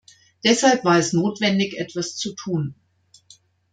[0.43, 2.73] Deshalb war es notwendig, etwas zu tun.